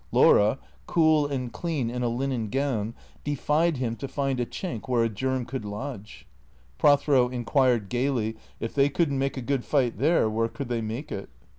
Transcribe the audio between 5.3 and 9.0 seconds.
could lodge. Prothero inquired gaily, if they